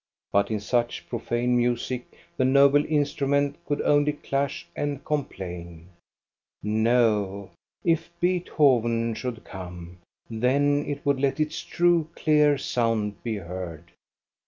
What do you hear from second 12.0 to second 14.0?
clear sound be heard.